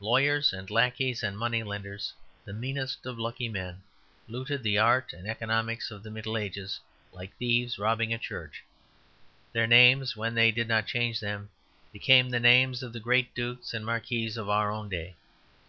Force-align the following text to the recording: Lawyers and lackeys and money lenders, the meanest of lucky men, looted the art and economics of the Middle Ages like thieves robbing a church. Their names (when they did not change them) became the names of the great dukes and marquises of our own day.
Lawyers 0.00 0.52
and 0.52 0.68
lackeys 0.68 1.22
and 1.22 1.38
money 1.38 1.62
lenders, 1.62 2.12
the 2.44 2.52
meanest 2.52 3.06
of 3.06 3.20
lucky 3.20 3.48
men, 3.48 3.84
looted 4.26 4.64
the 4.64 4.76
art 4.78 5.12
and 5.12 5.28
economics 5.28 5.92
of 5.92 6.02
the 6.02 6.10
Middle 6.10 6.36
Ages 6.36 6.80
like 7.12 7.36
thieves 7.36 7.78
robbing 7.78 8.12
a 8.12 8.18
church. 8.18 8.64
Their 9.52 9.68
names 9.68 10.16
(when 10.16 10.34
they 10.34 10.50
did 10.50 10.66
not 10.66 10.88
change 10.88 11.20
them) 11.20 11.50
became 11.92 12.30
the 12.30 12.40
names 12.40 12.82
of 12.82 12.92
the 12.92 12.98
great 12.98 13.32
dukes 13.32 13.72
and 13.72 13.86
marquises 13.86 14.36
of 14.36 14.48
our 14.48 14.72
own 14.72 14.88
day. 14.88 15.14